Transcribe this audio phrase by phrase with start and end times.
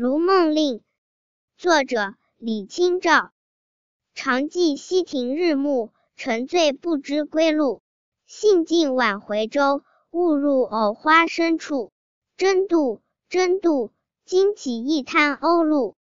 [0.00, 0.80] 如梦令
[1.56, 3.32] 作者李清照。
[4.14, 7.82] 常记溪亭日暮沉醉不知归路。
[8.24, 9.82] 兴尽晚回舟
[10.12, 11.90] 误入藕花深处。
[12.36, 13.90] 争渡争渡
[14.24, 15.96] 惊起一滩鸥鹭